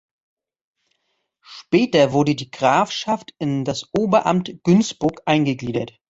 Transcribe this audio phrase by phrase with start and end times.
[1.41, 5.99] Später wurde die Grafschaft in das "Oberamt Günzburg" eingegliedert.